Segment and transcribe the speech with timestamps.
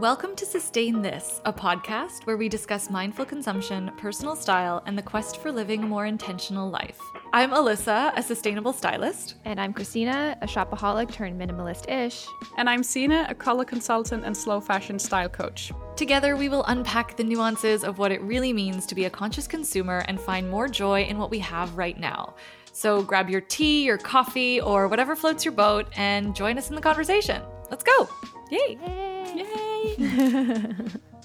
[0.00, 5.02] Welcome to Sustain This, a podcast where we discuss mindful consumption, personal style, and the
[5.02, 7.00] quest for living a more intentional life.
[7.32, 9.36] I'm Alyssa, a sustainable stylist.
[9.46, 12.26] And I'm Christina, a shopaholic turned minimalist ish.
[12.58, 15.72] And I'm Signe, a color consultant and slow fashion style coach.
[15.96, 19.46] Together, we will unpack the nuances of what it really means to be a conscious
[19.46, 22.34] consumer and find more joy in what we have right now.
[22.70, 26.74] So grab your tea, your coffee, or whatever floats your boat and join us in
[26.74, 27.40] the conversation.
[27.70, 28.10] Let's go!
[28.50, 28.78] Yay!
[28.86, 29.15] Yay!
[29.34, 30.76] Yay!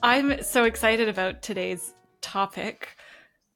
[0.04, 2.97] I'm so excited about today's topic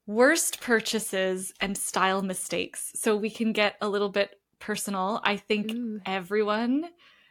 [0.07, 2.91] worst purchases and style mistakes.
[2.95, 5.19] So we can get a little bit personal.
[5.23, 5.99] I think Ooh.
[6.05, 6.85] everyone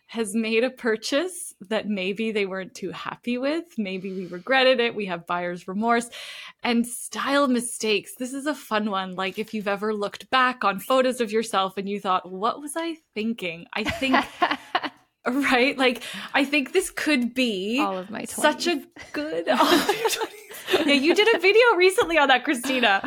[0.07, 3.65] has made a purchase that maybe they weren't too happy with.
[3.79, 4.95] Maybe we regretted it.
[4.95, 6.11] We have buyer's remorse
[6.63, 8.15] and style mistakes.
[8.15, 9.15] This is a fun one.
[9.15, 12.75] Like if you've ever looked back on photos of yourself and you thought, what was
[12.77, 13.67] I thinking?
[13.73, 14.25] I think
[15.27, 15.77] right?
[15.77, 16.03] Like
[16.33, 18.29] I think this could be all of my 20s.
[18.29, 23.03] such a good yeah, you did a video recently on that, Christina.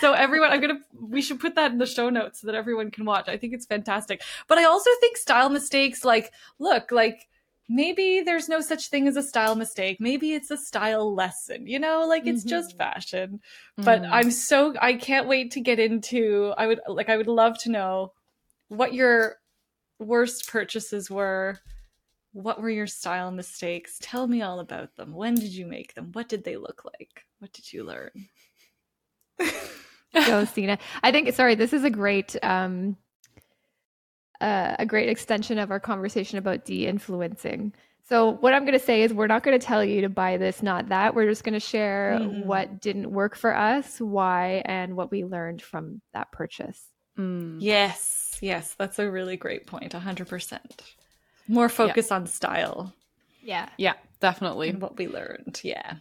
[0.00, 2.90] So everyone, I'm gonna we should put that in the show notes so that everyone
[2.90, 3.28] can watch.
[3.28, 4.22] I think it's fantastic.
[4.48, 7.28] But I also think style mistakes like look, like
[7.68, 9.98] maybe there's no such thing as a style mistake.
[10.00, 12.50] Maybe it's a style lesson, you know, like it's mm-hmm.
[12.50, 13.40] just fashion.
[13.76, 14.12] But mm-hmm.
[14.12, 17.70] I'm so I can't wait to get into I would like I would love to
[17.70, 18.12] know
[18.68, 19.36] what your
[20.02, 21.58] worst purchases were.
[22.34, 23.98] What were your style mistakes?
[24.00, 25.12] Tell me all about them.
[25.12, 26.10] When did you make them?
[26.12, 27.26] What did they look like?
[27.40, 28.10] What did you learn?
[30.14, 30.78] Go, Signe.
[31.02, 32.96] I think sorry, this is a great um
[34.40, 37.72] uh, a great extension of our conversation about de-influencing.
[38.08, 40.36] So what I'm going to say is we're not going to tell you to buy
[40.36, 41.14] this, not that.
[41.14, 42.44] We're just going to share mm.
[42.44, 46.82] what didn't work for us, why, and what we learned from that purchase.
[47.16, 47.58] Mm.
[47.60, 48.21] Yes.
[48.42, 49.92] Yes, that's a really great point.
[49.92, 50.58] 100%.
[51.46, 52.16] More focus yeah.
[52.16, 52.92] on style.
[53.40, 53.68] Yeah.
[53.78, 54.68] Yeah, definitely.
[54.68, 55.60] And what we learned.
[55.62, 55.94] Yeah.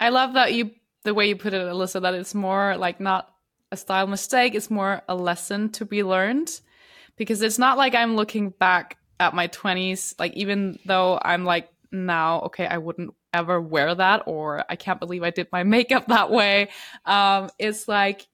[0.00, 0.72] I love that you
[1.04, 3.32] the way you put it, Alyssa, that it's more like not
[3.70, 6.60] a style mistake, it's more a lesson to be learned.
[7.16, 11.68] Because it's not like I'm looking back at my 20s, like even though I'm like
[11.92, 16.08] now, okay, I wouldn't ever wear that, or I can't believe I did my makeup
[16.08, 16.70] that way.
[17.04, 18.26] Um, it's like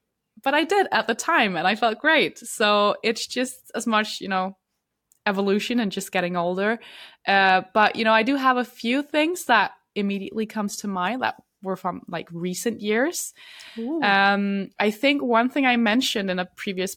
[0.44, 2.38] but I did at the time and I felt great.
[2.38, 4.56] So it's just as much, you know,
[5.26, 6.78] evolution and just getting older.
[7.26, 11.22] Uh, but, you know, I do have a few things that immediately comes to mind
[11.22, 13.32] that were from like recent years.
[14.02, 16.96] Um, I think one thing I mentioned in a previous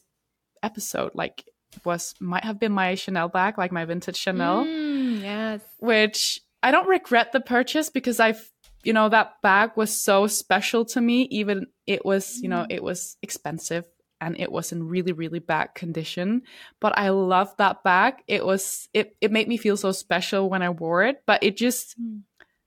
[0.62, 1.44] episode, like,
[1.84, 4.64] was might have been my Chanel bag, like my vintage Chanel.
[4.64, 5.60] Mm, yes.
[5.78, 8.50] Which I don't regret the purchase because I've
[8.88, 12.70] you know that bag was so special to me even it was you know mm.
[12.70, 13.84] it was expensive
[14.18, 16.40] and it was in really really bad condition
[16.80, 20.62] but i loved that bag it was it, it made me feel so special when
[20.62, 22.22] i wore it but it just mm.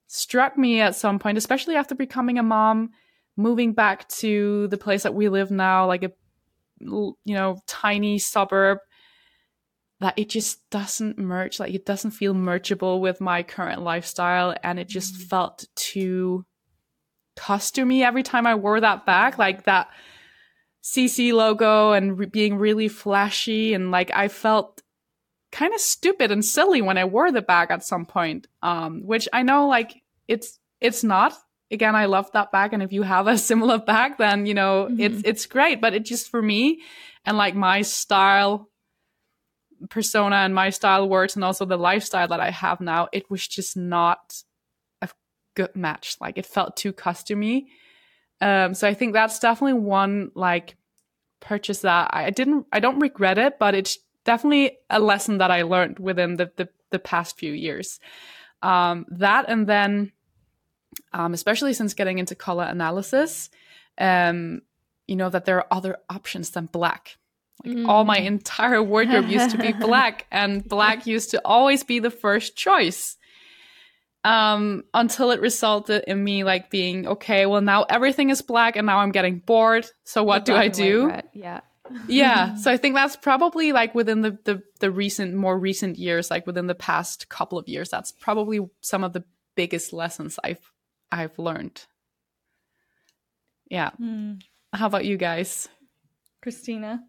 [0.06, 2.92] struck me at some point especially after becoming a mom
[3.36, 6.12] moving back to the place that we live now like a
[6.82, 8.78] you know tiny suburb
[10.01, 14.79] that it just doesn't merge like it doesn't feel mergeable with my current lifestyle and
[14.79, 15.22] it just mm.
[15.22, 16.44] felt too
[17.38, 19.90] costumey every time I wore that bag like that
[20.84, 24.81] CC logo and re- being really flashy and like I felt
[25.51, 29.29] kind of stupid and silly when I wore the bag at some point um which
[29.31, 31.34] I know like it's it's not
[31.69, 34.88] again I love that bag and if you have a similar bag then you know
[34.90, 35.00] mm-hmm.
[35.00, 36.81] it's it's great but it just for me
[37.23, 38.71] and like my style
[39.90, 43.47] persona and my style works and also the lifestyle that I have now, it was
[43.47, 44.44] just not
[45.02, 45.09] a
[45.56, 46.18] good match.
[46.19, 47.68] Like it felt too customary.
[48.40, 50.75] Um, so I think that's definitely one like
[51.40, 55.64] purchase that I didn't I don't regret it, but it's definitely a lesson that I
[55.64, 58.00] learned within the the, the past few years.
[58.62, 60.12] Um, that and then
[61.14, 63.50] um, especially since getting into color analysis,
[63.97, 64.62] um,
[65.08, 67.18] you know that there are other options than black.
[67.63, 67.88] Like mm.
[67.88, 68.25] all my mm.
[68.25, 73.17] entire wardrobe used to be black, and black used to always be the first choice.
[74.23, 77.47] Um, until it resulted in me like being okay.
[77.47, 79.87] Well, now everything is black, and now I'm getting bored.
[80.03, 81.11] So what do I do?
[81.34, 81.61] Yeah,
[82.08, 82.55] yeah.
[82.58, 86.46] So I think that's probably like within the, the the recent, more recent years, like
[86.46, 89.23] within the past couple of years, that's probably some of the
[89.55, 90.72] biggest lessons I've
[91.11, 91.85] I've learned.
[93.69, 93.91] Yeah.
[93.99, 94.41] Mm.
[94.73, 95.67] How about you guys?
[96.41, 97.03] Christina?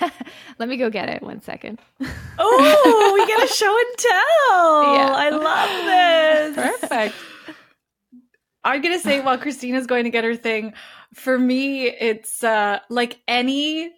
[0.58, 1.22] Let me go get it.
[1.22, 1.80] One second.
[2.38, 4.94] oh, we get a show and tell.
[4.94, 5.12] Yeah.
[5.14, 6.80] I love this.
[6.80, 7.14] Perfect.
[8.64, 10.72] I'm gonna say while Christina's going to get her thing,
[11.12, 13.92] for me, it's uh like any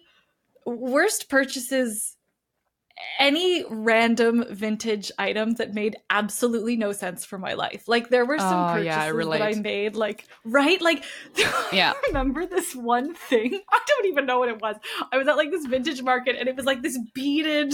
[0.65, 2.16] worst purchases
[3.19, 7.87] any random vintage items that made absolutely no sense for my life.
[7.87, 11.03] Like there were some Oh, purchases yeah, I that I made, like right, like
[11.71, 11.93] Yeah.
[12.07, 13.59] remember this one thing?
[13.71, 14.75] I don't even know what it was.
[15.11, 17.73] I was at like this vintage market, and it was like this beaded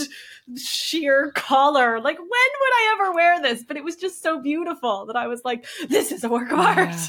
[0.58, 2.00] sheer collar.
[2.00, 3.64] Like when would I ever wear this?
[3.64, 6.60] But it was just so beautiful that I was like, this is a work of
[6.60, 6.90] art.
[6.90, 7.08] Yeah.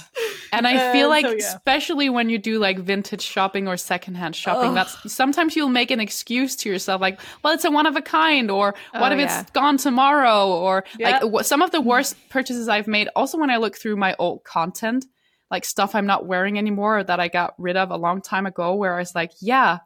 [0.53, 1.37] And I feel Uh, like, so, yeah.
[1.39, 4.75] especially when you do like vintage shopping or secondhand shopping, Ugh.
[4.75, 8.03] that's sometimes you'll make an excuse to yourself, like, well, it's a one of a
[8.05, 9.41] kind, or what Oh, if yeah.
[9.41, 11.21] it's gone tomorrow, or Yeah.
[11.23, 13.09] like some of the worst purchases I've made.
[13.17, 15.07] Also, when I look through my old content,
[15.51, 18.47] like stuff I'm not wearing anymore or that I got rid of a long time
[18.47, 19.79] ago, where I was like, yeah,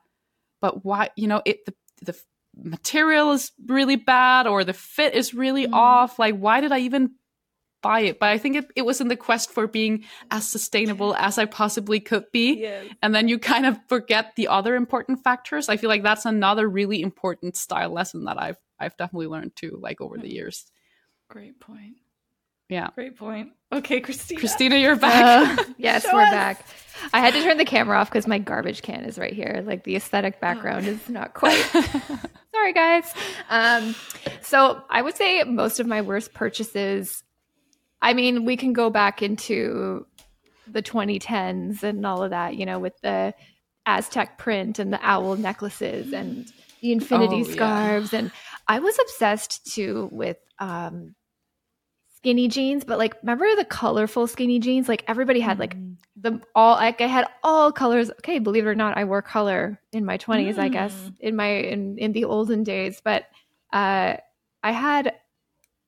[0.60, 1.10] but why?
[1.16, 2.16] You know, it the the
[2.60, 5.74] material is really bad or the fit is really Mhm.
[5.74, 6.18] off.
[6.18, 7.12] Like, why did I even
[7.82, 8.18] buy it?
[8.18, 11.44] But I think it, it was in the quest for being as sustainable as I
[11.44, 12.60] possibly could be.
[12.60, 12.86] Yes.
[13.02, 15.68] And then you kind of forget the other important factors.
[15.68, 19.78] I feel like that's another really important style lesson that I've I've definitely learned too,
[19.82, 20.64] like over the years.
[21.28, 21.96] Great point.
[22.68, 22.88] Yeah.
[22.94, 23.52] Great point.
[23.72, 24.40] Okay, Christina.
[24.40, 25.58] Christina, you're back.
[25.58, 26.30] Uh, yes, Show we're us.
[26.30, 26.66] back.
[27.12, 29.62] I had to turn the camera off because my garbage can is right here.
[29.66, 31.62] Like the aesthetic background is not quite.
[32.54, 33.12] Sorry, guys.
[33.48, 33.94] Um,
[34.42, 37.22] so I would say most of my worst purchases.
[38.00, 40.06] I mean, we can go back into
[40.70, 42.56] the 2010s and all of that.
[42.56, 43.34] You know, with the
[43.86, 46.50] Aztec print and the owl necklaces and
[46.82, 47.52] the infinity Oh, yeah.
[47.52, 48.30] scarves, and
[48.68, 51.14] I was obsessed too with um,
[52.16, 52.84] skinny jeans.
[52.84, 54.88] But like, remember the colorful skinny jeans?
[54.88, 55.76] Like everybody had like
[56.20, 58.10] the all like I had all colors.
[58.10, 60.58] Okay, believe it or not, I wore color in my twenties.
[60.58, 61.14] I guess Mm.
[61.20, 63.24] in my in in the olden days, but
[63.72, 64.16] uh,
[64.62, 65.14] I had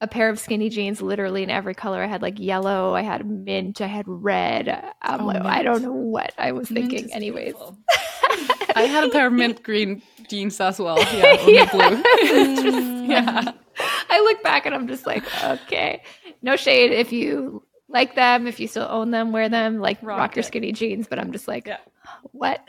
[0.02, 2.02] a pair of skinny jeans literally in every color.
[2.02, 4.68] I had like yellow, I had mint, I had red.
[5.02, 7.08] Um, Oh, I don't know what I was Mint thinking.
[7.10, 7.54] is Anyways.
[8.76, 10.96] I had a pair of mint green jeans as well.
[11.12, 13.06] Yeah, or mint blue.
[13.08, 13.52] yeah.
[14.08, 16.02] I look back and I'm just like, okay,
[16.42, 20.18] no shade if you like them, if you still own them, wear them, like rock,
[20.18, 21.06] Rock your skinny jeans.
[21.08, 21.78] But I'm just like, Yeah.
[22.32, 22.60] what?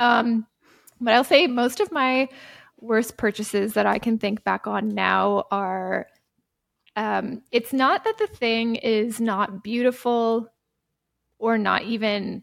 [0.00, 0.46] um,
[1.00, 2.28] but I'll say most of my
[2.80, 6.06] worst purchases that I can think back on now are.
[6.96, 10.48] Um, it's not that the thing is not beautiful
[11.38, 12.42] or not even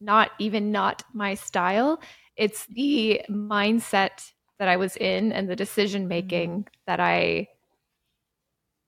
[0.00, 2.00] not even not my style.
[2.36, 7.48] It's the mindset that i was in and the decision making that i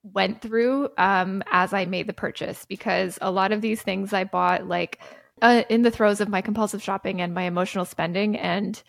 [0.03, 4.23] went through um, as i made the purchase because a lot of these things i
[4.23, 4.99] bought like
[5.41, 8.83] uh, in the throes of my compulsive shopping and my emotional spending and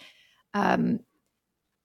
[0.55, 1.01] um,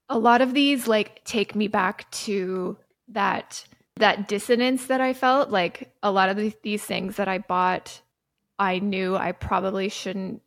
[0.09, 2.77] a lot of these like take me back to
[3.09, 3.65] that
[3.95, 8.01] that dissonance that i felt like a lot of the, these things that i bought
[8.59, 10.41] i knew i probably shouldn't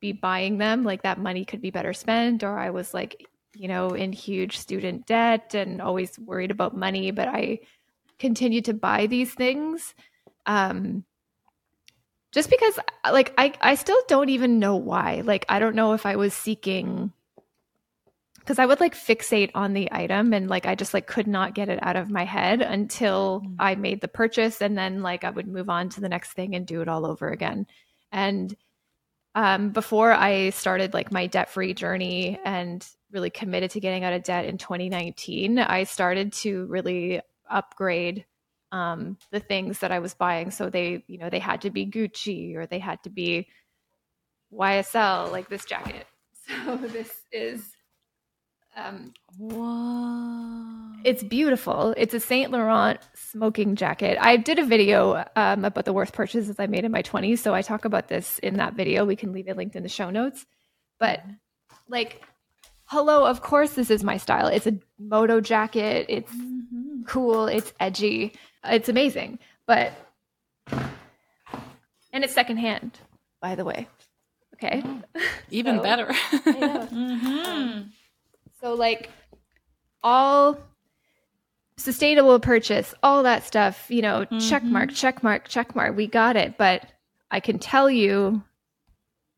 [0.00, 0.82] be buying them.
[0.82, 4.58] Like that money could be better spent or i was like you know in huge
[4.58, 7.58] student debt and always worried about money but i
[8.18, 9.94] continued to buy these things
[10.46, 11.04] um
[12.32, 12.78] just because
[13.10, 15.22] like i i still don't even know why.
[15.24, 17.12] Like i don't know if i was seeking
[18.50, 21.54] because i would like fixate on the item and like i just like could not
[21.54, 23.54] get it out of my head until Mm.
[23.60, 26.56] i made the purchase and then like i would move on to the next thing
[26.56, 27.68] and do it all over again.
[28.10, 28.52] And
[29.36, 34.14] um before i started like my debt free journey and really committed to getting out
[34.14, 38.24] of debt in 2019 i started to really upgrade
[38.72, 40.50] um the things that i was buying.
[40.50, 43.46] So they you know they had to be gucci or they had to be
[44.52, 46.08] ysl like this jacket.
[46.66, 47.62] So this is
[48.76, 50.92] um Whoa.
[51.04, 51.94] it's beautiful.
[51.96, 54.18] It's a Saint Laurent smoking jacket.
[54.20, 57.54] I did a video um, about the worst purchases I made in my 20s, so
[57.54, 59.04] I talk about this in that video.
[59.04, 60.46] We can leave it linked in the show notes.
[60.98, 61.22] But
[61.88, 62.22] like,
[62.84, 64.46] hello, of course this is my style.
[64.48, 66.06] It's a moto jacket.
[66.08, 67.06] It's Mhm.
[67.06, 67.46] cool.
[67.46, 68.34] It's edgy.
[68.64, 69.38] It's amazing.
[69.66, 69.92] But
[72.12, 72.98] and it's secondhand,
[73.40, 73.88] by the way.
[74.54, 74.82] Okay.
[75.50, 76.06] Even So- better.
[76.10, 77.84] I know.
[78.60, 79.10] So like
[80.02, 80.58] all
[81.76, 84.70] sustainable purchase, all that stuff, you know, check Mhm.
[84.70, 85.96] mark, check mark, check mark.
[85.96, 86.58] We got it.
[86.58, 86.84] But
[87.30, 88.42] I can tell you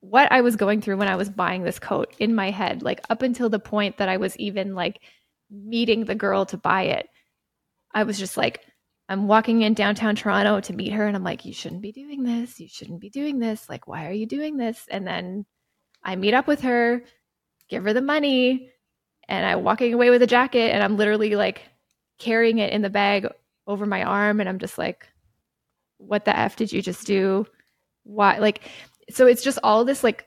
[0.00, 3.00] what I was going through when I was buying this coat in my head, like
[3.08, 5.00] up until the point that I was even like
[5.50, 7.08] meeting the girl to buy it.
[7.94, 8.60] I was just like,
[9.08, 12.24] I'm walking in downtown Toronto to meet her, and I'm like, you shouldn't be doing
[12.24, 12.58] this.
[12.58, 13.68] You shouldn't be doing this.
[13.68, 14.86] Like, why are you doing this?
[14.90, 15.44] And then
[16.02, 17.04] I meet up with her,
[17.68, 18.71] give her the money,
[19.28, 21.62] and I'm walking away with a jacket, and I'm literally like
[22.18, 23.26] carrying it in the bag
[23.66, 25.08] over my arm, and I'm just like,
[25.98, 27.46] what the f did you just do?
[28.04, 28.38] Why?
[28.38, 28.62] Like,
[29.10, 30.26] so it's just all this like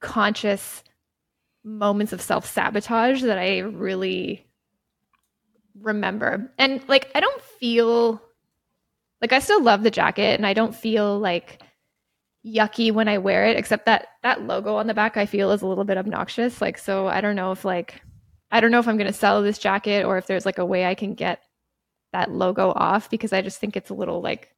[0.00, 0.82] conscious
[1.64, 4.46] moments of self sabotage that I really
[5.80, 6.52] remember.
[6.58, 8.22] And like, I don't feel
[9.20, 11.62] like I still love the jacket and I don't feel like
[12.44, 15.62] yucky when I wear it, except that that logo on the back I feel is
[15.62, 16.60] a little bit obnoxious.
[16.60, 18.02] Like, so I don't know if like,
[18.50, 20.66] I don't know if I'm going to sell this jacket or if there's like a
[20.66, 21.40] way I can get
[22.12, 24.54] that logo off because I just think it's a little like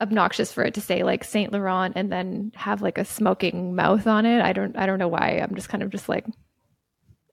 [0.00, 4.06] obnoxious for it to say like Saint Laurent and then have like a smoking mouth
[4.06, 4.42] on it.
[4.42, 5.40] I don't I don't know why.
[5.42, 6.26] I'm just kind of just like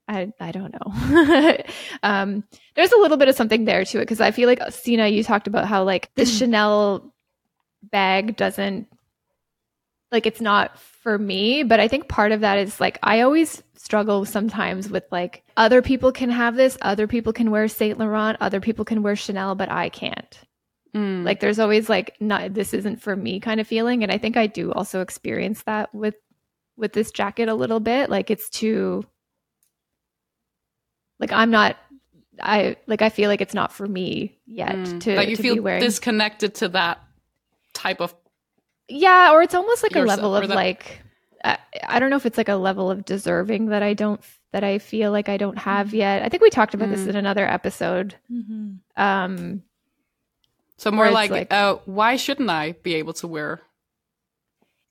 [0.08, 1.56] I I don't know.
[2.02, 2.44] um
[2.74, 5.22] there's a little bit of something there to it because I feel like Signe you
[5.22, 7.11] talked about how like the Chanel
[7.82, 8.88] bag doesn't
[10.10, 13.62] like it's not for me, but I think part of that is like I always
[13.74, 18.36] struggle sometimes with like other people can have this, other people can wear Saint Laurent,
[18.40, 20.38] other people can wear Chanel, but I can't.
[20.94, 21.24] Mm.
[21.24, 24.36] Like there's always like not this isn't for me kind of feeling and I think
[24.36, 26.14] I do also experience that with
[26.76, 29.02] with this jacket a little bit like it's too
[31.18, 31.78] like I'm not
[32.42, 35.00] I like I feel like it's not for me yet mm.
[35.00, 37.02] to like you to feel disconnected to that
[37.74, 38.14] type of
[38.88, 41.02] yeah or it's almost like a level of like
[41.44, 44.20] I, I don't know if it's like a level of deserving that I don't
[44.52, 45.96] that I feel like I don't have mm-hmm.
[45.96, 46.22] yet.
[46.22, 46.92] I think we talked about mm.
[46.92, 48.14] this in another episode.
[48.30, 49.02] Mm-hmm.
[49.02, 49.62] Um
[50.76, 53.60] so more like, like uh, why shouldn't I be able to wear?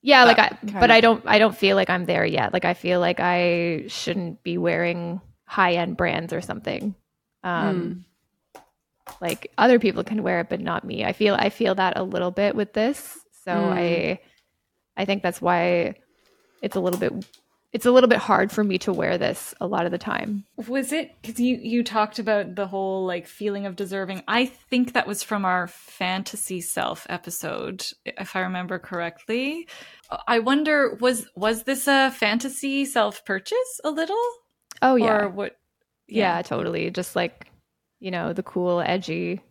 [0.01, 0.91] Yeah, like I, but of...
[0.91, 2.53] I don't, I don't feel like I'm there yet.
[2.53, 6.95] Like I feel like I shouldn't be wearing high end brands or something.
[7.43, 8.03] Um, mm.
[9.19, 11.03] Like other people can wear it, but not me.
[11.03, 13.19] I feel, I feel that a little bit with this.
[13.43, 13.71] So mm.
[13.71, 14.19] I,
[14.95, 15.95] I think that's why
[16.61, 17.25] it's a little bit
[17.73, 20.43] it's a little bit hard for me to wear this a lot of the time.
[20.67, 24.23] Was it because you you talked about the whole like feeling of deserving?
[24.27, 29.67] I think that was from our fantasy self episode, if I remember correctly.
[30.27, 34.21] I wonder was was this a fantasy self purchase a little?
[34.81, 35.55] Oh yeah, or what?
[36.07, 36.37] Yeah.
[36.37, 36.91] yeah, totally.
[36.91, 37.47] Just like
[38.01, 39.41] you know the cool, edgy.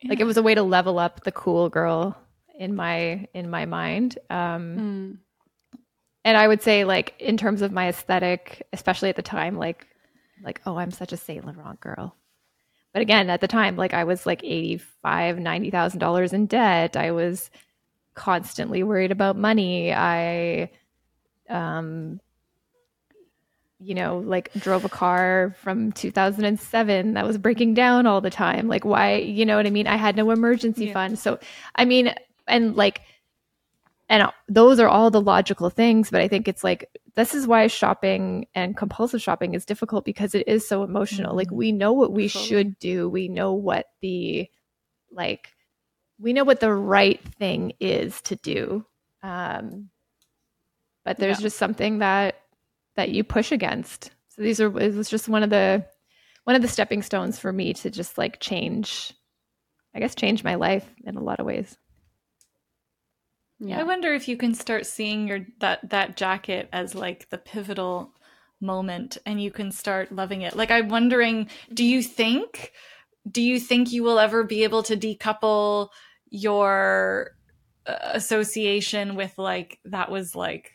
[0.00, 0.08] Yeah.
[0.08, 2.16] Like it was a way to level up the cool girl
[2.58, 4.18] in my in my mind.
[4.30, 5.18] Um, mm
[6.24, 9.86] and I would say like in terms of my aesthetic, especially at the time, like
[10.44, 12.16] like oh I'm such a Saint Laurent girl.
[12.92, 16.44] But again, at the time, like I was like eighty five, ninety thousand dollars in
[16.44, 16.96] debt.
[16.96, 17.50] I was
[18.14, 19.90] constantly worried about money.
[19.92, 20.70] I
[21.48, 22.20] um
[23.80, 28.68] you know, like drove a car from 2007 that was breaking down all the time.
[28.68, 29.86] Like, why, you know what I mean?
[29.86, 30.92] I had no emergency yeah.
[30.92, 31.18] fund.
[31.18, 31.38] So,
[31.76, 32.12] I mean,
[32.48, 33.02] and like,
[34.08, 37.66] and those are all the logical things but i think it's like this is why
[37.66, 41.38] shopping and compulsive shopping is difficult because it is so emotional mm-hmm.
[41.38, 44.48] like we know what we should do we know what the
[45.12, 45.48] like
[46.18, 48.84] we know what the right thing is to do
[49.22, 49.90] um
[51.04, 51.44] but there's yeah.
[51.44, 52.40] just something that
[52.98, 55.84] that you push against so these are it was just one of the
[56.44, 59.12] one of the stepping stones for me to just like change
[59.94, 61.78] i guess change my life in a lot of ways
[63.60, 63.80] yeah.
[63.80, 68.14] I wonder if you can start seeing your that that jacket as like the pivotal
[68.60, 70.56] moment and you can start loving it.
[70.56, 72.72] Like I'm wondering, do you think
[73.28, 75.88] do you think you will ever be able to decouple
[76.30, 77.32] your
[77.86, 80.72] uh, association with like that was like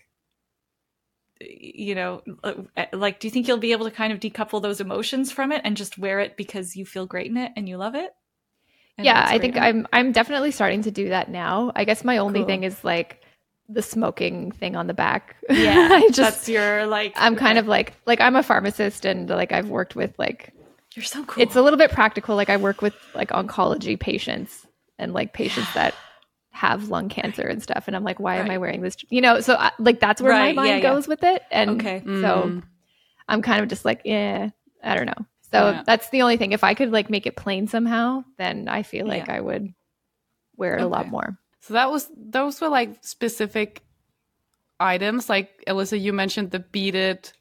[1.49, 2.53] you know uh,
[2.93, 5.61] like do you think you'll be able to kind of decouple those emotions from it
[5.63, 8.13] and just wear it because you feel great in it and you love it
[8.97, 11.71] yeah, I think I'm I'm definitely starting to do that now.
[11.75, 12.47] I guess my only cool.
[12.47, 13.21] thing is like
[13.67, 15.35] the smoking thing on the back.
[15.49, 17.13] Yeah, I just that's your like.
[17.15, 20.53] I'm kind of like like I'm a pharmacist and like I've worked with like.
[20.95, 21.41] You're so cool.
[21.41, 22.35] It's a little bit practical.
[22.35, 24.67] Like I work with like oncology patients
[24.99, 25.95] and like patients that
[26.53, 28.45] have lung cancer and stuff, and I'm like, why right.
[28.45, 28.95] am I wearing this?
[29.09, 31.09] You know, so I, like that's where right, my mind yeah, goes yeah.
[31.09, 32.01] with it, and okay.
[32.05, 32.63] so mm.
[33.27, 34.49] I'm kind of just like, yeah,
[34.83, 35.25] I don't know.
[35.51, 35.83] So yeah.
[35.85, 36.51] that's the only thing.
[36.51, 39.35] If I could like make it plain somehow, then I feel like yeah.
[39.35, 39.73] I would
[40.55, 40.83] wear it okay.
[40.83, 41.37] a lot more.
[41.61, 43.83] So that was those were like specific
[44.79, 45.29] items.
[45.29, 47.31] Like Alyssa, you mentioned the beaded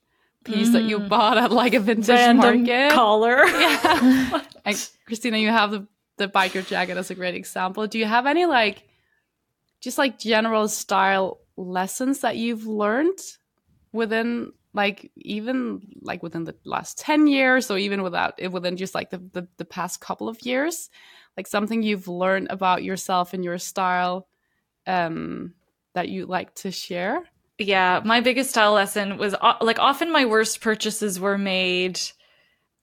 [0.44, 0.72] piece mm.
[0.72, 1.08] that you mm.
[1.08, 3.44] bought at like a vintage Random market collar.
[3.46, 4.42] Yeah.
[4.64, 5.86] and Christina, you have the
[6.18, 7.86] the biker jacket as a great example.
[7.86, 8.84] Do you have any like
[9.82, 13.18] just like general style lessons that you've learned
[13.92, 19.10] within like even like within the last 10 years or even without within just like
[19.10, 20.88] the, the, the past couple of years?
[21.36, 24.28] Like something you've learned about yourself and your style
[24.86, 25.52] um
[25.94, 27.24] that you like to share?
[27.58, 32.00] Yeah my biggest style lesson was uh, like often my worst purchases were made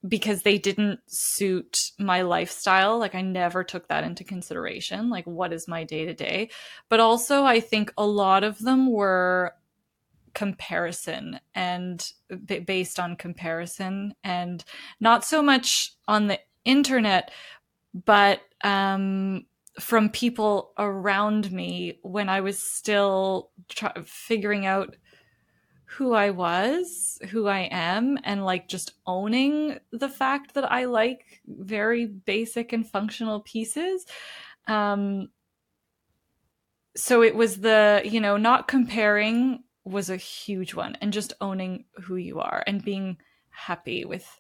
[0.08, 2.98] because they didn't suit my lifestyle.
[3.00, 6.50] Like i never took that into consideration like what is my day to day
[6.90, 9.54] but also i think a lot of them were
[10.34, 12.12] comparison and
[12.46, 14.64] b- based on comparison and
[15.00, 17.32] not so much on the internet
[17.94, 19.46] but um
[19.80, 23.52] from people around me when I was still
[24.04, 24.96] figuring out
[25.90, 31.42] who I was, who I am, and like just owning the fact that I like
[31.48, 34.06] very basic and functional pieces.
[34.68, 35.30] Um,
[36.96, 41.86] so it was the, you know, not comparing was a huge one and just owning
[42.02, 43.18] who you are and being
[43.50, 44.40] happy with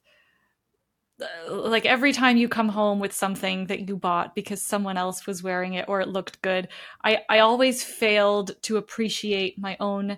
[1.50, 5.44] like every time you come home with something that you bought because someone else was
[5.44, 6.70] wearing it or it looked good
[7.04, 10.18] i i always failed to appreciate my own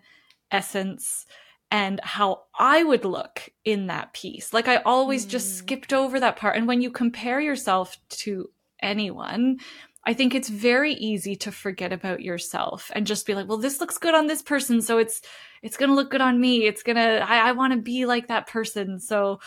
[0.51, 1.25] essence
[1.70, 5.29] and how i would look in that piece like i always mm.
[5.29, 8.50] just skipped over that part and when you compare yourself to
[8.81, 9.58] anyone
[10.03, 13.79] I think it's very easy to forget about yourself and just be like, well, this
[13.79, 15.22] looks good on this person, so it's
[15.62, 16.65] it's gonna look good on me.
[16.65, 19.00] It's gonna I, I want to be like that person.
[19.00, 19.39] So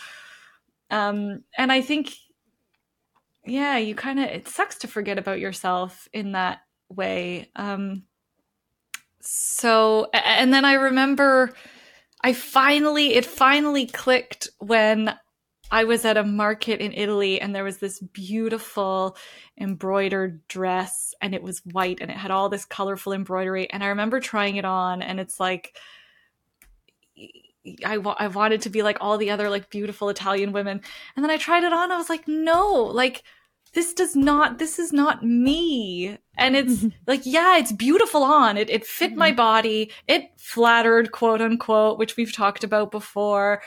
[0.89, 2.13] um, and I think,
[3.45, 6.59] yeah, you kind of, it sucks to forget about yourself in that
[6.89, 7.49] way.
[7.55, 8.03] Um,
[9.25, 11.53] so, and then I remember
[12.25, 15.15] I finally, it finally clicked when
[15.71, 19.15] I was at a market in Italy and there was this beautiful
[19.59, 23.69] embroidered dress and it was white and it had all this colorful embroidery.
[23.69, 25.77] And I remember trying it on and it's like,
[27.85, 30.81] I, I wanted to be like all the other like beautiful Italian women.
[31.15, 31.91] And then I tried it on.
[31.91, 33.23] I was like, no, like
[33.75, 36.17] this does not, this is not me.
[36.37, 38.57] And it's like, yeah, it's beautiful on.
[38.57, 39.19] It, it fit mm-hmm.
[39.19, 39.91] my body.
[40.07, 43.61] It flattered, quote unquote, which we've talked about before.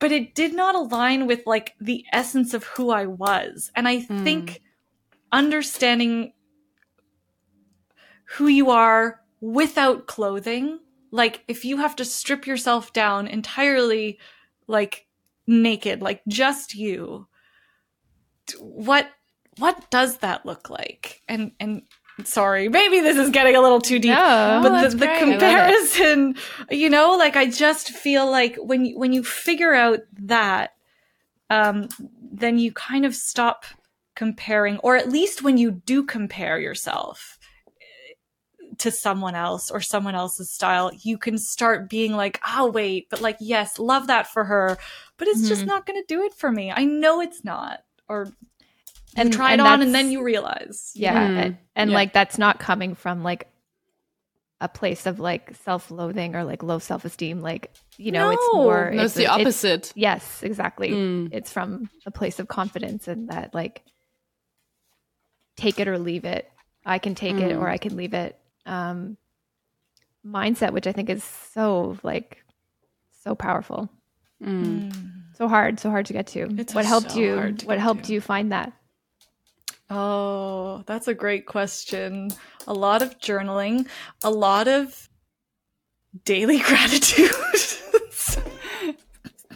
[0.00, 3.70] But it did not align with like the essence of who I was.
[3.76, 4.24] And I mm.
[4.24, 4.62] think
[5.30, 6.32] understanding
[8.24, 14.18] who you are without clothing like if you have to strip yourself down entirely
[14.66, 15.06] like
[15.46, 17.28] naked like just you
[18.58, 19.08] what
[19.58, 21.82] what does that look like and and
[22.24, 26.36] sorry maybe this is getting a little too deep no, but the, the comparison
[26.70, 30.74] you know like i just feel like when you when you figure out that
[31.50, 31.88] um
[32.20, 33.64] then you kind of stop
[34.14, 37.38] comparing or at least when you do compare yourself
[38.78, 43.20] to someone else or someone else's style, you can start being like, oh, wait, but
[43.20, 44.76] like, yes, love that for her,
[45.16, 45.48] but it's mm-hmm.
[45.48, 46.70] just not going to do it for me.
[46.70, 47.80] I know it's not.
[48.08, 48.28] Or
[49.16, 50.92] and try it on and then you realize.
[50.94, 51.14] Yeah.
[51.14, 51.36] Mm.
[51.36, 51.96] And, and yeah.
[51.96, 53.48] like, that's not coming from like
[54.60, 58.90] a place of like self-loathing or like low self-esteem like you know no, it's more
[58.92, 61.28] no, it's, it's the opposite it's, yes exactly mm.
[61.32, 63.82] it's from a place of confidence and that like
[65.56, 66.50] take it or leave it
[66.86, 67.42] i can take mm.
[67.42, 67.70] it or mm.
[67.70, 69.18] i can leave it um,
[70.26, 72.42] mindset, which I think is so like
[73.22, 73.88] so powerful.
[74.42, 74.92] Mm.
[75.36, 76.48] So hard, so hard to get to.
[76.58, 77.56] It's what helped so you?
[77.64, 78.12] What helped to.
[78.12, 78.72] you find that?
[79.96, 82.32] Oh, that's a great question.
[82.66, 83.86] A lot of journaling,
[84.24, 85.08] a lot of
[86.24, 87.30] daily gratitude.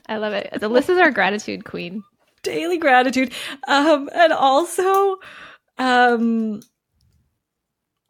[0.07, 0.48] I love it.
[0.53, 2.05] Alyssa is our gratitude queen.
[2.44, 3.33] Daily gratitude.
[3.66, 5.16] Um, and also,
[5.77, 6.61] um,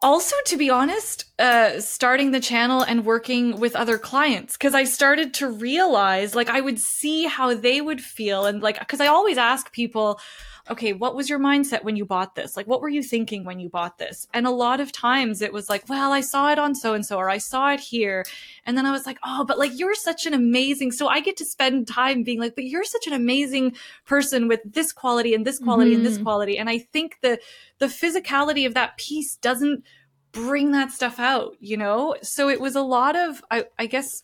[0.01, 4.85] also to be honest uh starting the channel and working with other clients because i
[4.85, 9.07] started to realize like i would see how they would feel and like because i
[9.07, 10.17] always ask people
[10.69, 12.55] okay, what was your mindset when you bought this?
[12.55, 14.27] Like, what were you thinking when you bought this?
[14.33, 17.05] And a lot of times it was like, well, I saw it on so and
[17.05, 18.23] so, or I saw it here.
[18.65, 21.37] And then I was like, oh, but like, you're such an amazing, so I get
[21.37, 25.45] to spend time being like, but you're such an amazing person with this quality and
[25.45, 25.97] this quality mm-hmm.
[25.97, 26.23] and this mm-hmm.
[26.23, 26.57] quality.
[26.57, 27.39] And I think the,
[27.79, 29.83] the physicality of that piece doesn't
[30.31, 32.15] bring that stuff out, you know?
[32.21, 34.23] So it was a lot of, I, I guess,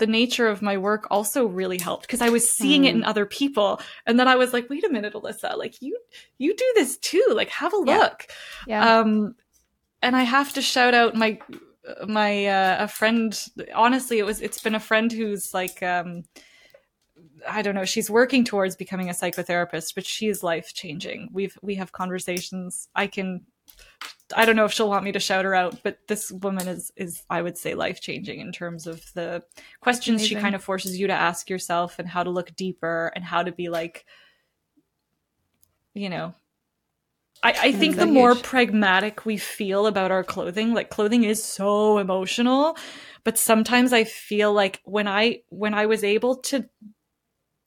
[0.00, 2.86] the nature of my work also really helped because I was seeing mm.
[2.86, 3.08] it in hmm.
[3.08, 3.80] other people.
[4.06, 5.96] And then I was like, wait a minute, Alyssa, like you,
[6.38, 7.24] you do this too.
[7.32, 8.26] Like have a look.
[8.66, 8.82] Yeah.
[8.82, 8.98] yeah.
[8.98, 9.36] Um,
[10.02, 11.38] and I have to shout out my,
[12.08, 13.38] my, uh, a friend,
[13.74, 16.24] honestly, it was, it's been a friend who's like, um,
[17.46, 21.28] I don't know, she's working towards becoming a psychotherapist, but she is life changing.
[21.32, 22.88] We've, we have conversations.
[22.94, 23.42] I can
[24.36, 26.92] I don't know if she'll want me to shout her out, but this woman is
[26.96, 29.42] is I would say life changing in terms of the
[29.80, 33.24] questions she kind of forces you to ask yourself and how to look deeper and
[33.24, 34.04] how to be like,
[35.94, 36.34] you know.
[37.42, 41.96] I, I think the more pragmatic we feel about our clothing, like clothing is so
[41.96, 42.76] emotional,
[43.24, 46.68] but sometimes I feel like when I when I was able to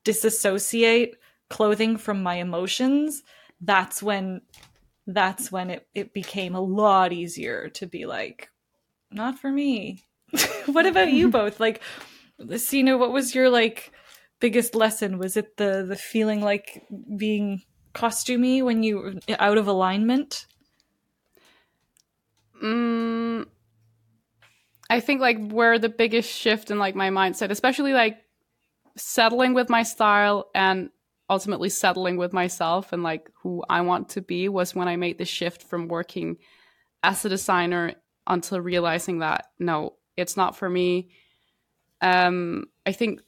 [0.03, 1.15] disassociate
[1.49, 3.23] clothing from my emotions,
[3.61, 4.41] that's when
[5.05, 8.49] that's when it, it became a lot easier to be like,
[9.11, 10.03] not for me.
[10.65, 11.59] what about you both?
[11.59, 11.81] Like,
[12.57, 13.91] Signe, what was your like
[14.39, 15.17] biggest lesson?
[15.17, 16.83] Was it the the feeling like
[17.17, 17.61] being
[17.93, 20.47] costumey when you were out of alignment?
[22.63, 23.45] Mm,
[24.89, 28.19] I think like where the biggest shift in like my mindset, especially like
[28.95, 30.89] settling with my style and
[31.29, 35.17] ultimately settling with myself and like who I want to be was when I made
[35.17, 36.37] the shift from working
[37.01, 37.93] as a designer
[38.27, 41.09] until realizing that no, it's not for me.
[42.01, 43.21] Um, I think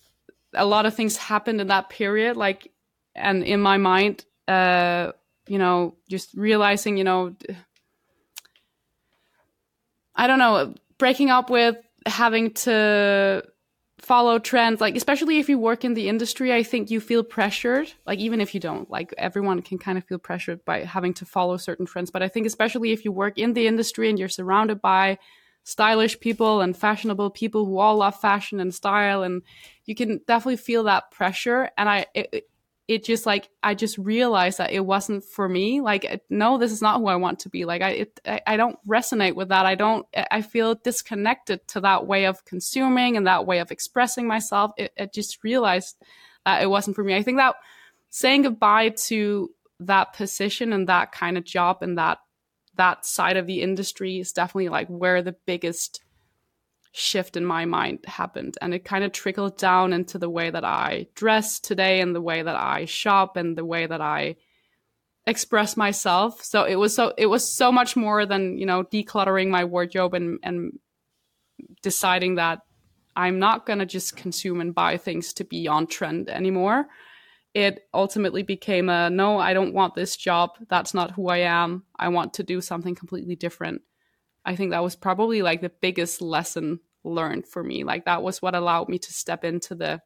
[0.53, 2.71] a lot of things happened in that period, like,
[3.15, 5.11] and in my mind, uh,
[5.47, 7.35] you know, just realizing, you know,
[10.15, 13.43] I don't know, breaking up with having to
[14.05, 14.79] follow trends.
[14.79, 17.91] Like especially if you work in the industry i think you feel pressured.
[18.05, 21.25] Like even if you don't like everyone can kind of feel pressured by having to
[21.25, 22.11] follow certain trends.
[22.11, 25.17] But i think especially if you work in the industry and you're surrounded by
[25.63, 29.41] stylish people and fashionable people who all love fashion and style and
[29.85, 31.71] you can definitely feel that pressure.
[31.77, 32.47] And i it,
[32.87, 35.81] it just like I just realized that it wasn't for me.
[35.81, 37.65] Like, no, this is not who I want to be.
[37.65, 39.65] Like, I it, I, I don't resonate with that.
[39.65, 40.05] I don't.
[40.29, 44.71] I feel disconnected to that way of consuming and that way of expressing myself.
[44.77, 45.97] It, it just realized
[46.45, 47.15] that it wasn't for me.
[47.15, 47.55] I think that
[48.09, 52.19] saying goodbye to that position and that kind of job and that
[52.75, 56.01] that side of the industry is definitely like where the biggest
[56.97, 60.63] shift in my mind happened and it kind of trickled down into the way that
[60.63, 64.37] I dress today and the way that I shop and the way that I
[65.27, 66.41] express myself.
[66.41, 70.13] So it was so it was so much more than, you know, decluttering my wardrobe
[70.13, 70.79] and and
[71.81, 72.59] deciding that
[73.13, 76.87] I'm not going to just consume and buy things to be on trend anymore.
[77.53, 80.51] It ultimately became a no, I don't want this job.
[80.69, 81.83] That's not who I am.
[81.99, 83.81] I want to do something completely different.
[84.45, 87.83] I think that was probably like the biggest lesson learned for me.
[87.83, 90.01] Like that was what allowed me to step into the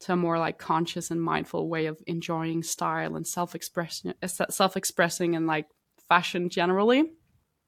[0.00, 5.46] to a more like conscious and mindful way of enjoying style and self-expression self-expressing and
[5.46, 5.66] like
[6.08, 7.04] fashion generally.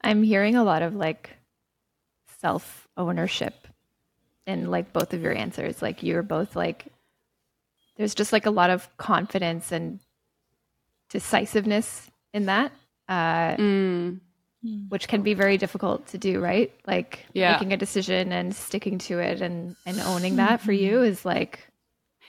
[0.03, 1.31] I'm hearing a lot of like
[2.41, 3.55] self-ownership
[4.47, 5.83] in like both of your answers.
[5.83, 6.87] Like you're both like
[7.97, 10.01] there's just like a lot of confidence and
[11.11, 12.73] decisiveness in that.
[13.09, 14.21] Uh mm.
[14.63, 14.89] Hmm.
[14.91, 16.73] which can be very difficult to do, right?
[16.87, 17.53] Like yeah.
[17.53, 20.79] making a decision and sticking to it and and owning that for hmm.
[20.79, 21.73] you is like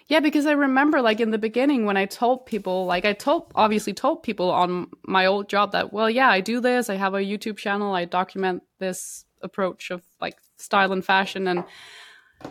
[0.08, 3.52] yeah, because I remember like in the beginning when I told people, like I told
[3.56, 6.90] obviously told people on my old job that, well, yeah, I do this.
[6.90, 7.94] I have a YouTube channel.
[7.94, 11.64] I document this approach of like style and fashion and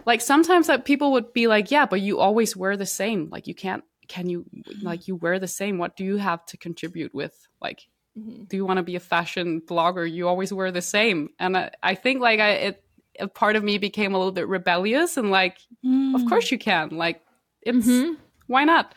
[0.06, 3.28] like sometimes that people would be like, yeah, but you always wear the same.
[3.30, 4.44] Like you can't can you
[4.82, 5.78] like you wear the same.
[5.78, 7.34] What do you have to contribute with?
[7.60, 7.82] Like
[8.18, 8.44] mm-hmm.
[8.44, 11.70] do you want to be a fashion blogger you always wear the same and i,
[11.82, 12.84] I think like i it
[13.18, 16.14] a part of me became a little bit rebellious and like mm.
[16.14, 17.22] of course you can like
[17.60, 18.14] it's mm-hmm.
[18.46, 18.94] why not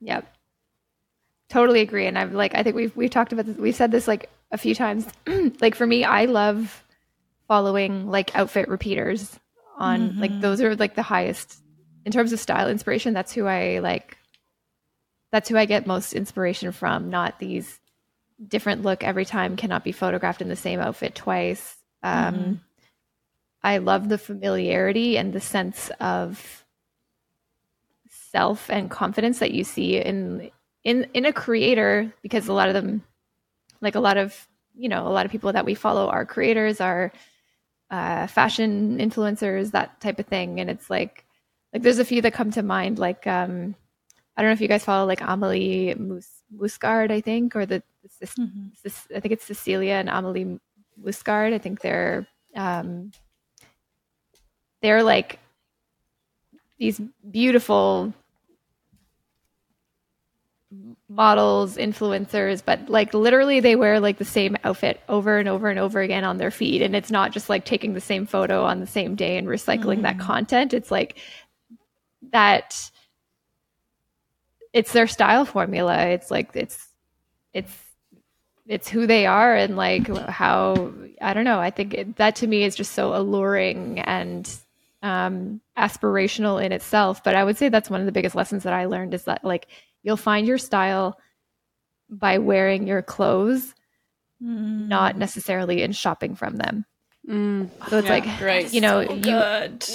[0.00, 0.34] yep
[1.48, 4.08] totally agree and i've like i think we've we've talked about this we've said this
[4.08, 5.06] like a few times
[5.60, 6.84] like for me i love
[7.46, 9.38] following like outfit repeaters
[9.78, 10.20] on mm-hmm.
[10.20, 11.62] like those are like the highest
[12.04, 14.16] in terms of style inspiration that's who i like
[15.32, 17.80] that's who i get most inspiration from not these
[18.46, 21.76] different look every time cannot be photographed in the same outfit twice.
[22.02, 22.52] Um, mm-hmm.
[23.62, 26.64] I love the familiarity and the sense of
[28.30, 30.50] self and confidence that you see in
[30.84, 33.02] in in a creator because a lot of them
[33.80, 34.46] like a lot of
[34.76, 37.12] you know a lot of people that we follow are creators are
[37.90, 41.24] uh, fashion influencers that type of thing and it's like
[41.72, 43.74] like there's a few that come to mind like um
[44.36, 47.82] i don't know if you guys follow like Amalie Mus- Moosgaard i think or the
[48.22, 49.14] mm-hmm.
[49.14, 50.58] I think it's Cecilie and Amalie
[51.02, 51.52] Moosgaard.
[51.52, 53.12] I think they're um,
[54.82, 55.38] they're like
[56.78, 58.12] these beautiful
[61.08, 65.78] models, influencers, but like literally they wear like the same outfit over and over and
[65.78, 66.82] over again on their feed.
[66.82, 70.00] And it's not just like taking the same photo on the same day and recycling
[70.00, 70.02] mm.
[70.02, 70.74] that content.
[70.74, 71.16] It's like
[72.32, 72.90] that
[74.72, 76.06] it's their style formula.
[76.06, 76.88] It's like it's
[77.54, 77.74] it's
[78.68, 81.58] it's who they are and like how I don't know.
[81.58, 84.48] I think it, that to me is just so alluring and
[85.02, 87.24] um, aspirational in itself.
[87.24, 89.44] But I would say that's one of the biggest lessons that I learned is that
[89.44, 89.68] like
[90.02, 91.18] you'll find your style
[92.10, 93.74] by wearing your clothes,
[94.42, 94.88] mm.
[94.88, 96.84] not necessarily in shopping from them.
[97.28, 97.70] Mm.
[97.88, 98.72] So it's yeah, like, great.
[98.72, 99.32] you know, so you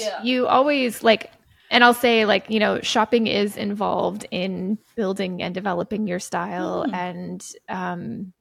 [0.02, 0.24] yeah.
[0.24, 1.32] you always like,
[1.70, 6.86] and I'll say like, you know, shopping is involved in building and developing your style
[6.88, 6.94] mm.
[6.94, 8.34] and um,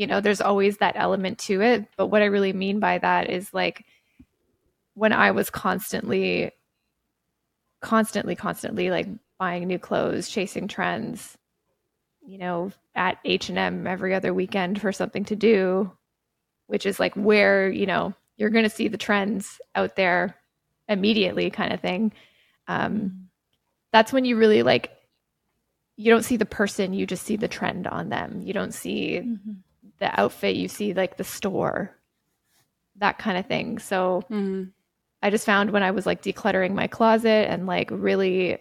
[0.00, 3.28] you know there's always that element to it but what i really mean by that
[3.30, 3.84] is like
[4.94, 6.50] when I was constantly,
[7.80, 9.06] constantly, constantly like
[9.38, 11.38] buying new clothes, chasing trends,
[12.20, 15.90] you know, at H and M every other weekend for something to do,
[16.66, 20.36] which is like where you know you're going to see the trends out there
[20.88, 22.12] immediately, kind of thing.
[22.68, 23.28] Um.
[23.92, 24.90] That's when you really like.
[25.96, 28.42] You don't see the person; you just see the trend on them.
[28.42, 29.52] You don't see mm-hmm.
[30.00, 31.96] The outfit; you see like the store,
[32.96, 33.78] that kind of thing.
[33.78, 34.24] So.
[34.30, 34.70] Mm-hmm.
[35.22, 38.58] I just found when I was like decluttering my closet and like really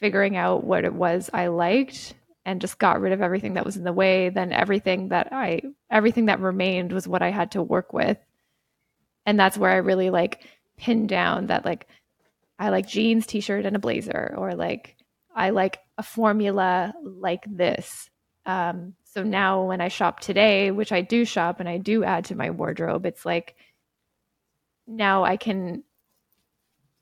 [0.00, 3.76] figuring out what it was I liked and just got rid of everything that was
[3.76, 7.62] in the way, then everything that I everything that remained was what I had to
[7.62, 8.18] work with.
[9.24, 10.44] And that's where I really like
[10.76, 11.86] pinned down that like
[12.58, 14.96] I like jeans, t-shirt and a blazer or like
[15.34, 18.10] I like a formula like this.
[18.44, 22.24] Um so now when I shop today, which I do shop and I do add
[22.26, 23.56] to my wardrobe, it's like
[24.86, 25.84] now I can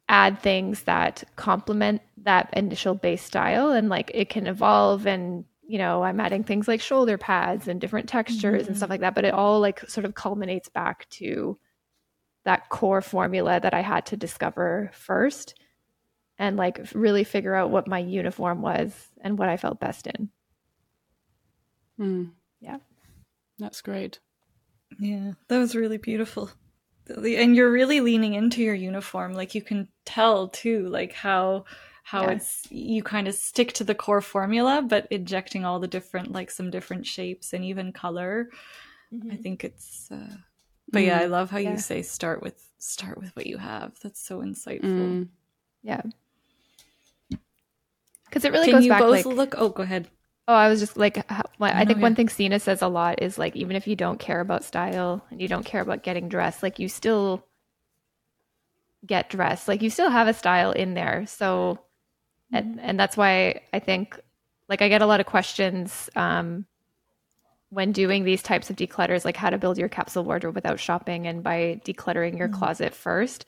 [0.08, 5.78] add things that complement that initial base style and like it can evolve and you
[5.78, 8.70] know i'm adding things like shoulder pads and different textures mm-hmm.
[8.70, 11.56] and stuff like that but it all like sort of culminates back to
[12.44, 15.54] that core formula that i had to discover first
[16.38, 20.28] and like really figure out what my uniform was and what i felt best in
[22.00, 22.30] mm.
[22.60, 22.78] yeah
[23.58, 24.18] that's great
[24.98, 26.50] yeah that was really beautiful
[27.08, 31.64] and you're really leaning into your uniform like you can tell too like how
[32.02, 32.30] how yeah.
[32.32, 36.50] it's you kind of stick to the core formula but injecting all the different like
[36.50, 38.48] some different shapes and even color
[39.12, 39.30] mm-hmm.
[39.30, 40.36] i think it's uh
[40.92, 41.32] but mm yeah i mm-hmm.
[41.32, 41.70] love how yeah.
[41.70, 45.28] you say start with start with what you have that's so insightful mm.
[45.82, 46.02] yeah
[48.24, 50.08] because it really can goes you back both like, look oh go ahead
[50.48, 53.38] Oh, I was just like, how, I think one thing Signe says a lot is
[53.38, 56.62] like, even if you don't care about style and you don't care about getting dressed,
[56.62, 57.46] like you still
[59.06, 59.68] get dressed.
[59.68, 61.24] Like you still have a style in there.
[61.26, 61.78] So,
[62.52, 62.56] mm-hmm.
[62.56, 64.18] and, and that's why I think,
[64.68, 66.64] like, I get a lot of questions um,
[67.68, 71.28] when doing these types of declutters, like how to build your capsule wardrobe without shopping
[71.28, 72.58] and by decluttering your mm-hmm.
[72.58, 73.44] closet first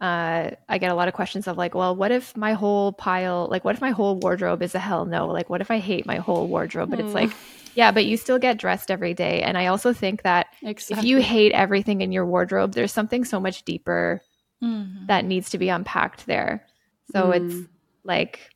[0.00, 3.48] uh, I get a lot of questions of like, well, what if my whole pile,
[3.50, 5.26] like, what if my whole wardrobe is a hell no?
[5.26, 6.90] Like, what if I hate my whole wardrobe?
[6.90, 7.30] But it's like,
[7.74, 9.42] yeah, but you still get dressed every day.
[9.42, 10.96] And I also think that exactly.
[10.98, 14.22] if you hate everything in your wardrobe, there's something so much deeper
[14.62, 15.06] mm-hmm.
[15.06, 16.66] that needs to be unpacked there.
[17.12, 17.36] So mm.
[17.36, 17.68] it's
[18.02, 18.50] like,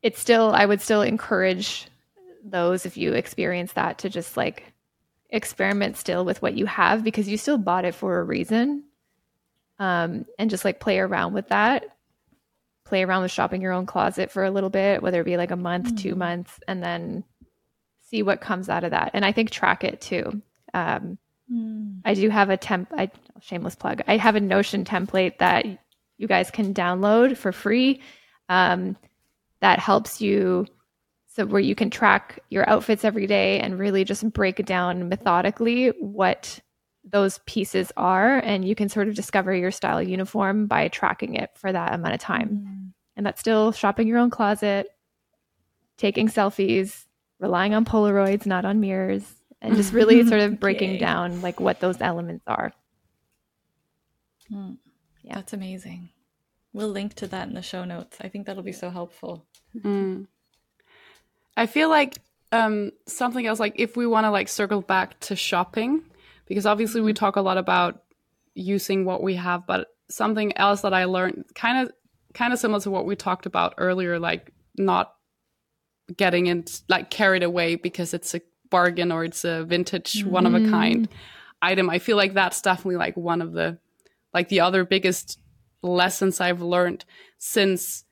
[0.00, 1.88] it's still, I would still encourage
[2.44, 4.72] those if you experience that to just like
[5.30, 8.84] experiment still with what you have because you still bought it for a reason
[9.78, 11.84] um, and just like play around with that.
[12.84, 15.50] Play around with shopping your own closet for a little bit, whether it be like
[15.50, 15.96] a month, mm-hmm.
[15.96, 17.24] two months, and then
[18.02, 19.10] see what comes out of that.
[19.12, 20.40] And I think track it too.
[20.72, 21.18] Um,
[21.52, 21.98] mm.
[22.04, 22.92] I do have a temp.
[22.96, 23.10] I
[23.40, 24.02] shameless plug.
[24.06, 25.66] I have a Notion template that
[26.18, 28.00] you guys can download for free.
[28.48, 28.96] Um,
[29.60, 30.66] that helps you
[31.36, 35.88] so where you can track your outfits every day and really just break down methodically
[36.00, 36.60] what
[37.10, 41.50] those pieces are and you can sort of discover your style uniform by tracking it
[41.54, 42.92] for that amount of time mm.
[43.16, 44.88] and that's still shopping your own closet
[45.96, 47.06] taking selfies
[47.38, 50.98] relying on polaroids not on mirrors and just really sort of breaking okay.
[50.98, 52.72] down like what those elements are
[54.52, 54.76] mm.
[55.22, 56.08] yeah that's amazing
[56.72, 59.46] we'll link to that in the show notes i think that'll be so helpful
[59.78, 60.26] mm.
[61.56, 62.18] i feel like
[62.52, 66.02] um, something else like if we want to like circle back to shopping
[66.46, 68.02] because obviously we talk a lot about
[68.54, 71.92] using what we have but something else that i learned kind of
[72.34, 75.14] kind of similar to what we talked about earlier like not
[76.16, 80.26] getting it like carried away because it's a bargain or it's a vintage mm.
[80.28, 80.70] one of a mm-hmm.
[80.70, 81.08] kind
[81.62, 83.78] item i feel like that's definitely like one of the
[84.32, 85.38] like the other biggest
[85.82, 87.04] lessons i've learned
[87.38, 88.04] since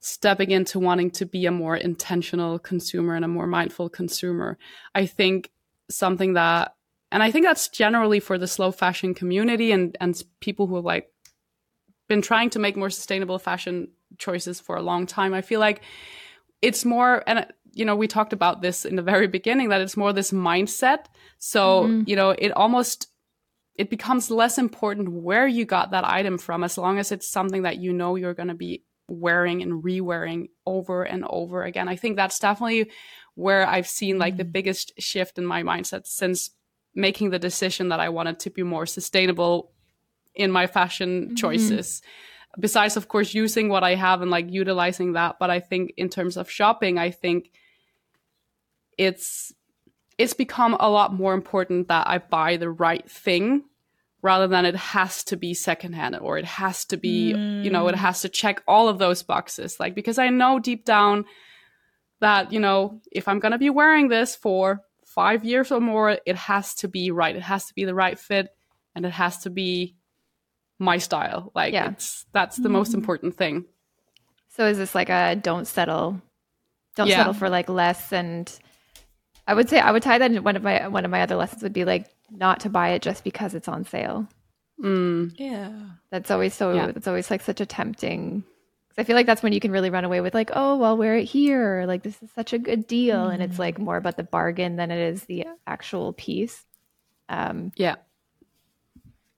[0.00, 4.58] stepping into wanting to be a more intentional consumer and a more mindful consumer
[4.94, 5.50] i think
[5.90, 6.74] something that
[7.12, 10.84] and I think that's generally for the slow fashion community and and people who have
[10.84, 11.08] like
[12.08, 15.34] been trying to make more sustainable fashion choices for a long time.
[15.34, 15.82] I feel like
[16.62, 19.96] it's more and you know we talked about this in the very beginning that it's
[19.96, 21.04] more this mindset.
[21.38, 22.02] So, mm-hmm.
[22.06, 23.08] you know, it almost
[23.76, 27.62] it becomes less important where you got that item from as long as it's something
[27.62, 31.88] that you know you're going to be wearing and re-wearing over and over again.
[31.88, 32.90] I think that's definitely
[33.34, 34.38] where I've seen like mm-hmm.
[34.38, 36.50] the biggest shift in my mindset since
[36.94, 39.72] making the decision that I wanted to be more sustainable
[40.34, 41.34] in my fashion mm-hmm.
[41.34, 42.02] choices.
[42.58, 45.36] Besides, of course, using what I have and like utilizing that.
[45.38, 47.50] But I think in terms of shopping, I think
[48.98, 49.52] it's
[50.18, 53.64] it's become a lot more important that I buy the right thing
[54.22, 57.96] rather than it has to be secondhand or it has to be you know it
[57.96, 61.24] has to check all of those boxes like because i know deep down
[62.20, 64.80] that you know if i'm going to be wearing this for
[65.14, 68.18] 5 years or more it has to be right it has to be the right
[68.18, 68.48] fit
[68.94, 69.94] and it has to be
[70.78, 71.90] my style like Yeah.
[71.90, 73.64] it's that's the most important thing
[74.48, 76.20] So is this like a don't settle,
[76.96, 77.18] don't Yeah.
[77.18, 78.12] settle for like less?
[78.12, 78.52] And
[79.46, 81.36] I would say I would tie that in one of my one of my other
[81.36, 84.26] lessons would be like not to buy it just because it's on sale.
[84.82, 85.72] mm, Yeah.
[86.10, 86.74] That's always so.
[86.74, 86.90] Yeah.
[86.92, 88.44] That's always like such a tempting.
[88.94, 90.96] 'Cause I feel like that's when you can really run away with like, oh, I'll
[90.98, 91.80] wear it here.
[91.80, 94.76] Or, like this is such a good deal, and it's like more about the bargain
[94.76, 96.66] than it is the actual piece.
[97.28, 97.96] Um, yeah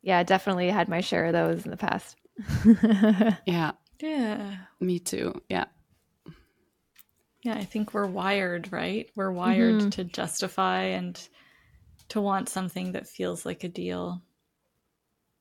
[0.02, 2.16] yeah, definitely had my share of those in the past.
[3.46, 4.56] yeah Yeah.
[4.80, 5.64] me too yeah
[7.42, 9.10] Yeah, I think we're wired, right?
[9.14, 9.90] We're wired Mhm.
[9.92, 11.28] to justify and
[12.08, 14.22] to want something that feels like a deal.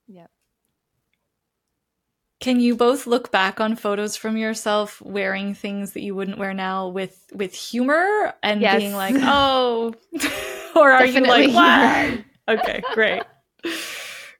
[0.07, 0.29] Yep.
[2.43, 6.53] Can you both look back on photos from yourself wearing things that you wouldn't wear
[6.53, 8.77] now with with humor and Yes.
[8.79, 9.93] being like, "Oh,"
[10.75, 12.17] or are Definitely you like,
[12.49, 13.23] "What?" Okay, great.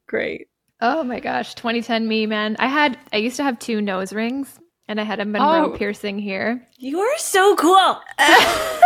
[0.08, 0.48] Great.
[0.82, 2.58] Oh my gosh, 2010 me, man.
[2.60, 5.78] I had I used to have two nose rings and I had a Monroe Oh.
[5.78, 6.68] piercing here.
[6.78, 8.02] You are so cool.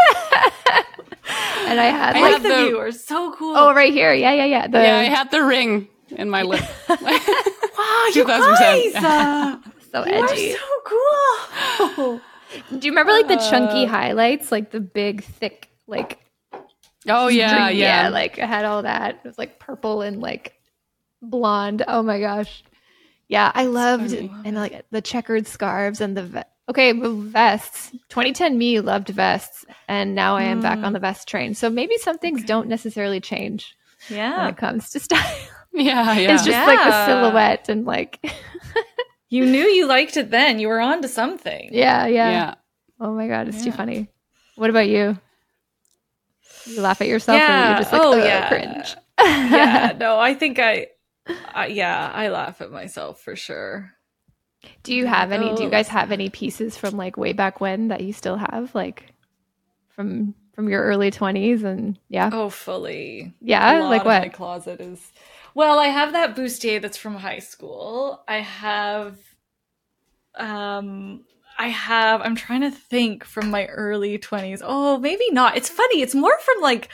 [1.69, 3.53] And I had I like Both of the- you are so cool.
[3.57, 4.13] Oh, right here.
[4.13, 4.67] Yeah, yeah, yeah.
[4.67, 6.63] The yeah i had the ring in my lip
[7.87, 8.41] wow, you guys.
[9.91, 10.53] so you are edgy.
[10.53, 10.59] so
[11.95, 12.21] cool.
[12.79, 16.19] Do you remember like the chunky Uh, highlights, like the big thick like
[17.09, 19.15] oh yeah string- yeah like I had all that.
[19.15, 20.53] It was like purple and like
[21.21, 21.83] blonde.
[21.87, 22.63] Oh my gosh.
[23.29, 27.91] Yeah, I loved and like the checkered scarves and the ve- okay vests.
[28.09, 30.85] 2010 me loved vests, and now I am back Mm.
[30.85, 31.53] on the vest train.
[31.53, 32.47] So maybe some things Okay.
[32.47, 33.75] don't necessarily change
[34.09, 34.49] Yeah, when Yeah.
[34.49, 35.35] it comes to style.
[35.73, 38.19] Yeah yeah It's just like the silhouette and like
[39.29, 40.57] You knew you liked it then.
[40.59, 41.69] You were on to something.
[41.73, 42.55] yeah, yeah, yeah
[42.99, 44.07] Oh my god, it's too funny.
[44.55, 45.17] What about you?
[46.65, 47.67] You laugh at yourself, or Yeah.
[47.69, 48.47] you're just like, Oh, oh yeah.
[48.47, 48.95] cringe.
[49.51, 50.87] yeah, no, I think I,
[51.53, 53.91] I, yeah, I laugh at myself for sure.
[54.83, 55.53] Do you have any?
[55.53, 55.71] Do you Oh.
[55.71, 59.13] guys have any pieces from like way back when that you still have, like
[59.89, 61.63] from from your early twenties?
[61.63, 63.33] And yeah, Oh, fully.
[63.41, 64.33] yeah, A lot like of My what?
[64.33, 65.11] closet is.
[65.57, 68.23] Well, I have that bustier that's from high school.
[68.27, 69.17] I have,
[70.35, 71.25] um,
[71.57, 72.21] I have.
[72.21, 74.61] I'm trying to think from my early twenties.
[74.63, 75.57] Oh, maybe not.
[75.57, 76.03] It's funny.
[76.03, 76.89] It's more from like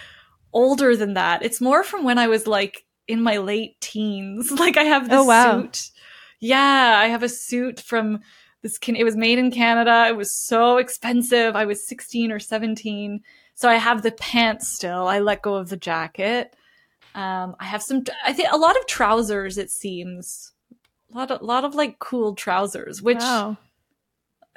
[0.53, 1.43] older than that.
[1.43, 4.49] It's more from when I was like in my late teens.
[4.57, 5.61] Like I have this Oh, wow.
[5.63, 5.89] suit.
[6.39, 8.21] Yeah, I have a suit from
[8.61, 8.77] this.
[8.77, 10.05] Can it was made in Canada.
[10.07, 11.57] It was so expensive.
[11.57, 13.19] I was 16 or 17.
[13.55, 15.05] So I have the pants still.
[15.09, 16.55] I let go of the jacket.
[17.15, 18.03] Um, I have some.
[18.25, 19.57] I think a lot of trousers.
[19.57, 20.51] It seems
[21.13, 23.57] a lot of a lot of like cool trousers, which wow.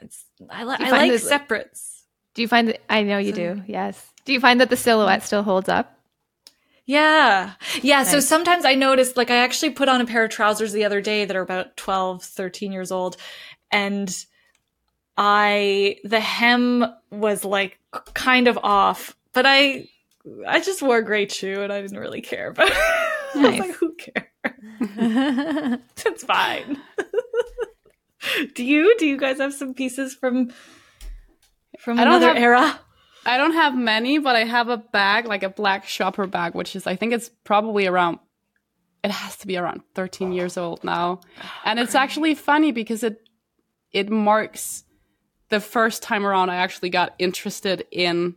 [0.01, 2.05] it's, I, li- I like like- separates.
[2.35, 2.81] Do you find that?
[2.91, 3.63] I know you So- do.
[3.67, 4.13] Yes.
[4.25, 5.93] Do you find that the silhouette still holds up?
[6.85, 7.53] Yeah.
[7.83, 8.05] Yeah.
[8.05, 11.01] So sometimes I notice, like, I actually put on a pair of trousers the other
[11.01, 13.17] day that are about 12, 13 years old.
[13.73, 14.15] And
[15.17, 17.79] I, the hem was like
[18.15, 19.89] kind of off, but I,
[20.47, 22.53] I just wore a great shoe and I didn't really care.
[22.53, 24.23] But I was like, who cares?
[26.07, 26.81] It's fine.
[28.55, 28.97] do you?
[28.99, 30.51] Do you guys have some pieces from,
[31.79, 32.81] from another have- era?
[33.27, 36.77] I don't have many, but I have a bag, like a black shopper bag, which
[36.77, 38.21] is I think it's probably around
[39.03, 41.21] it has to be around 13 years old now.
[41.65, 43.21] And it's actually funny because it
[43.93, 44.85] it marks
[45.49, 48.35] the first time around I actually got interested in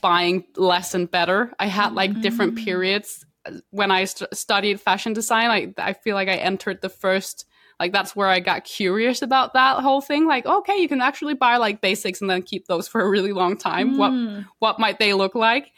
[0.00, 1.52] buying less and better.
[1.58, 3.24] I had like different periods
[3.70, 5.50] when I st- studied fashion design.
[5.50, 7.44] I I feel like I entered the first
[7.80, 10.26] like that's where I got curious about that whole thing.
[10.26, 13.32] Like, okay, you can actually buy like basics and then keep those for a really
[13.32, 13.96] long time.
[13.98, 14.46] What Mm.
[14.58, 15.72] what might they look like?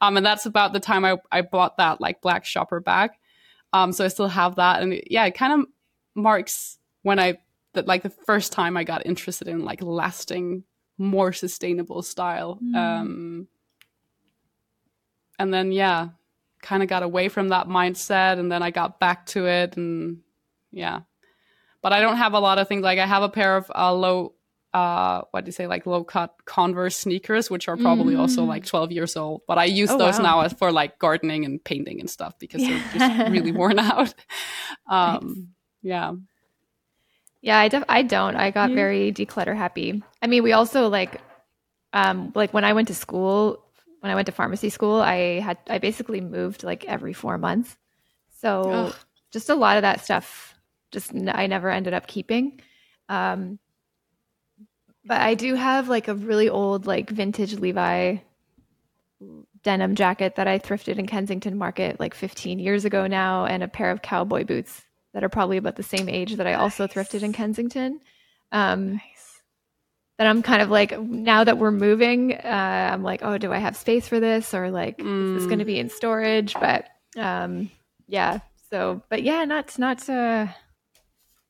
[0.00, 3.10] Um, and that's about the time I, I bought that like black shopper bag.
[3.72, 5.66] Um, so I still have that, and yeah, it kind of
[6.14, 7.38] marks when I
[7.74, 10.64] that like the first time I got interested in like lasting,
[10.98, 12.58] more sustainable style.
[12.62, 12.76] Mm.
[12.76, 13.48] Um,
[15.38, 16.08] and then yeah,
[16.62, 20.18] kind of got away from that mindset, and then I got back to it, and
[20.70, 21.00] yeah.
[21.82, 22.82] But I don't have a lot of things.
[22.82, 24.34] Like I have a pair of uh, low
[24.74, 28.48] uh what do you say like low cut converse sneakers which are probably also Mm.
[28.48, 30.22] like 12 years old but i use Oh, those wow.
[30.24, 34.12] now as for like gardening and painting and stuff because they're just really worn out
[34.90, 35.48] um
[35.80, 36.12] yeah
[37.40, 38.36] Yeah, I def- I don't.
[38.36, 38.76] I got Yeah.
[38.76, 40.02] very declutter happy.
[40.20, 41.20] I mean, we also like
[41.94, 43.64] um like when I went to school,
[44.00, 47.76] when I went to pharmacy school, I had I basically moved like every 4 months.
[48.40, 48.94] So Ugh.
[49.32, 50.54] just a lot of that stuff
[50.90, 52.60] just I never ended up keeping.
[53.08, 53.58] Um,
[55.04, 58.18] but I do have like a really old like vintage Levi
[59.62, 63.68] denim jacket that I thrifted in Kensington Market like 15 years ago now, and a
[63.68, 64.82] pair of cowboy boots
[65.12, 68.00] that are probably about the same age that I also thrifted in Kensington.
[68.52, 69.17] Um, Nice.
[70.18, 73.58] That I'm kind of like now that we're moving, uh, I'm like, oh, do I
[73.58, 76.54] have space for this or like is this going to be in storage?
[76.54, 77.70] But um,
[78.08, 78.40] yeah,
[78.70, 80.48] so but yeah, not not uh,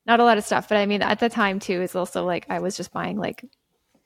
[0.05, 0.69] not a lot of stuff.
[0.69, 3.43] But I mean, at the time too, it's also like I was just buying like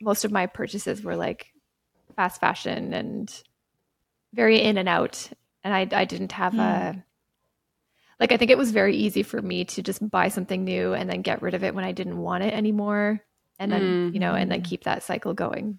[0.00, 1.52] most of my purchases were like
[2.16, 3.42] fast fashion and
[4.32, 5.28] very in and out,
[5.62, 7.04] and I I didn't have a
[8.18, 11.10] like I think it was very easy for me to just buy something new and
[11.10, 13.20] then get rid of it when I didn't want it anymore
[13.58, 15.78] and then you know and then keep that cycle going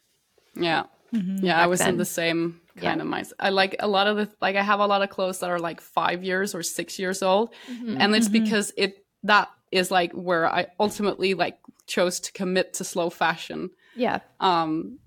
[0.55, 0.84] Yeah.
[1.13, 1.45] Mm-hmm.
[1.45, 2.89] Yeah, I back was in the same Yeah.
[2.89, 3.34] kind of mindset.
[3.39, 5.59] I like a lot of the like I have a lot of clothes that are
[5.59, 8.32] like five years or six years old, and it's Mhm.
[8.34, 11.57] because it that is like where I ultimately like
[11.88, 13.69] chose to commit to slow fashion.
[13.95, 14.99] yeah Um,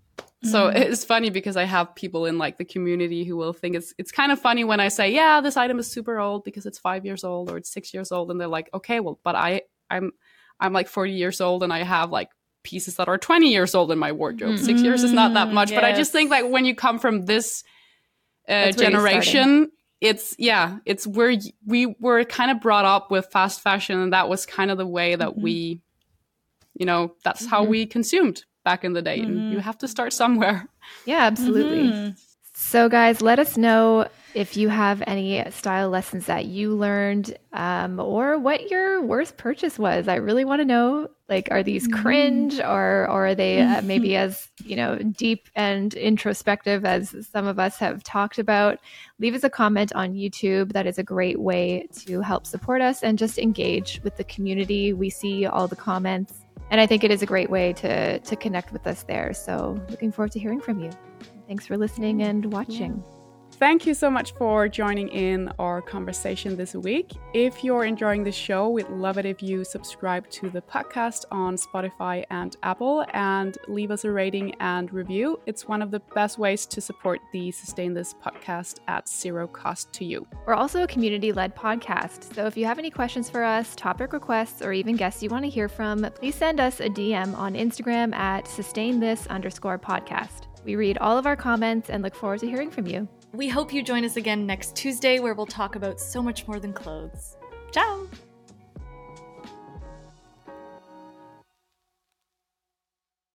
[0.42, 0.76] so Mhm.
[0.76, 4.12] it's funny because I have people in like the community who will think it's it's
[4.12, 7.04] kind of funny when I say, yeah, this item is super old because it's five
[7.04, 10.12] years old or it's six years old, and they're like, okay, well, but I I'm
[10.60, 12.30] I'm like forty years old and I have like
[12.68, 14.58] pieces that are 20 years old in my wardrobe.
[14.58, 17.24] Six years is not that much, but I just think like when you come from
[17.24, 17.64] this
[18.48, 21.34] uh, That's where you're generation, it's yeah, it's where
[21.66, 24.86] we were kind of brought up with fast fashion, and that was kind of the
[24.86, 25.42] way that Mhm.
[25.42, 25.80] we,
[26.74, 27.68] you know, that's how Mhm.
[27.68, 29.20] we consumed back in the day.
[29.20, 29.62] And you Mhm.
[29.62, 30.68] have to start somewhere.
[31.04, 32.16] yeah absolutely Mhm.
[32.54, 37.98] so guys let us know if you have any style lessons that you learned um,
[37.98, 40.06] or what your worst purchase was.
[40.06, 42.02] I really want to know like are these Mhm.
[42.02, 47.46] cringe or or are they uh, maybe as you know deep and introspective as some
[47.46, 48.78] of us have talked about?
[49.18, 50.72] Leave us a comment on youtube.
[50.72, 54.92] That is a great way to help support us and just engage with the community.
[54.92, 58.36] We see all the comments and i think it is a great way to to
[58.36, 59.32] connect with us there.
[59.32, 60.90] So looking forward to hearing from you.
[61.46, 63.02] Thanks for listening and watching
[63.58, 67.10] Thank you so much for joining in our conversation this week.
[67.34, 71.56] If you're enjoying the show, we'd love it if you subscribe to the podcast on
[71.56, 75.40] Spotify and Apple and leave us a rating and review.
[75.46, 79.92] It's one of the best ways to support the Sustain This podcast at zero cost
[79.94, 80.24] to you.
[80.46, 82.32] We're also a community led podcast.
[82.36, 85.44] So if you have any questions for us, topic requests, or even guests you want
[85.44, 90.42] to hear from, please send us a DM on Instagram at sustain this underscore podcast.
[90.64, 93.08] We read all of our comments and look forward to hearing from you.
[93.32, 96.58] We hope you join us again next Tuesday where we'll talk about so much more
[96.58, 97.36] than clothes.
[97.72, 98.08] Ciao!